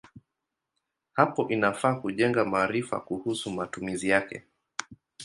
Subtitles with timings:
[1.13, 4.43] Hapo inafaa kujenga maarifa kuhusu matumizi yake.